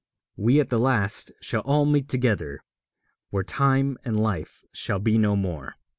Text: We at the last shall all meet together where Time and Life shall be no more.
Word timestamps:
We 0.35 0.59
at 0.59 0.69
the 0.69 0.79
last 0.79 1.31
shall 1.41 1.61
all 1.61 1.85
meet 1.85 2.09
together 2.09 2.63
where 3.29 3.43
Time 3.43 3.99
and 4.03 4.19
Life 4.19 4.63
shall 4.73 4.97
be 4.97 5.15
no 5.19 5.35
more. 5.35 5.75